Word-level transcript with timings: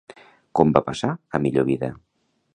Com 0.59 0.71
va 0.77 0.83
passar 0.87 1.11
a 1.39 1.43
millor 1.45 1.69
vida? 1.71 1.93